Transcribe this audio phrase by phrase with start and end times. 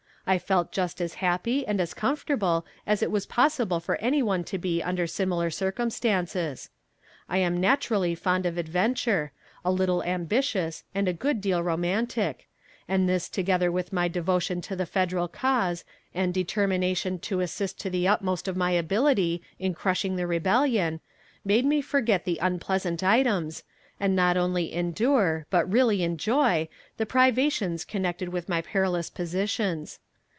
[0.27, 4.45] I felt just as happy and as comfortable as it was possible for any one
[4.45, 6.69] to be under similar circumstances.
[7.27, 9.33] I am naturally fond of adventure,
[9.65, 12.47] a little ambitious and a good deal romantic,
[12.87, 17.89] and this together with my devotion to the Federal cause and determination to assist to
[17.89, 21.01] the utmost of my ability in crushing the rebellion,
[21.43, 23.63] made me forget the unpleasant items,
[23.99, 29.99] and not only endure, but really enjoy, the privations connected with my perilous positions.